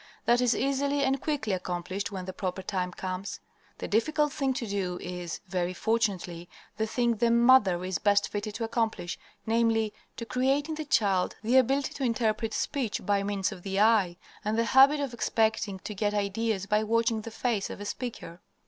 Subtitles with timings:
[0.25, 3.39] That is easily and quickly accomplished when the proper time comes.
[3.77, 8.55] The difficult thing to do is, very fortunately, the thing the mother is best fitted
[8.55, 13.51] to accomplish, namely, to create in the child the ability to interpret speech by means
[13.51, 17.69] of the eye, and the habit of expecting to get ideas by watching the face
[17.69, 18.41] of a speaker.